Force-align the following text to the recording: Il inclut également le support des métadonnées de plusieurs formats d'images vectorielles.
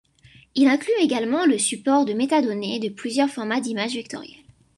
Il 0.55 0.67
inclut 0.67 0.95
également 0.99 1.45
le 1.45 1.59
support 1.59 2.05
des 2.05 2.15
métadonnées 2.15 2.79
de 2.79 2.89
plusieurs 2.89 3.29
formats 3.29 3.61
d'images 3.61 3.93
vectorielles. 3.93 4.43